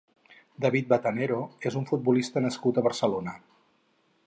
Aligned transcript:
David 0.63 0.87
Batanero 0.93 1.37
és 1.71 1.77
un 1.81 1.85
futbolista 1.91 2.43
nascut 2.47 2.79
a 2.83 2.87
Barcelona. 2.91 3.37